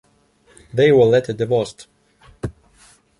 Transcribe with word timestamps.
They 0.73 0.91
were 0.91 1.05
later 1.05 1.31
divorced. 1.31 1.85